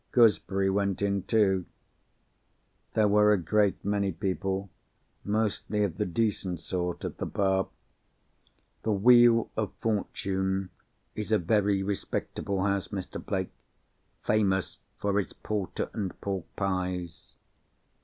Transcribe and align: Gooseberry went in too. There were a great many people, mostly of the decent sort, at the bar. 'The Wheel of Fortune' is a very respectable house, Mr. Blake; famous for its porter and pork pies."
Gooseberry 0.13 0.67
went 0.67 1.03
in 1.03 1.21
too. 1.21 1.67
There 2.95 3.07
were 3.07 3.33
a 3.33 3.37
great 3.37 3.85
many 3.85 4.11
people, 4.11 4.71
mostly 5.23 5.83
of 5.83 5.97
the 5.97 6.07
decent 6.07 6.59
sort, 6.59 7.05
at 7.05 7.19
the 7.19 7.27
bar. 7.27 7.67
'The 8.81 8.93
Wheel 8.93 9.51
of 9.55 9.71
Fortune' 9.79 10.71
is 11.13 11.31
a 11.31 11.37
very 11.37 11.83
respectable 11.83 12.63
house, 12.63 12.87
Mr. 12.87 13.23
Blake; 13.23 13.53
famous 14.23 14.79
for 14.97 15.19
its 15.19 15.33
porter 15.33 15.91
and 15.93 16.19
pork 16.19 16.45
pies." 16.55 17.35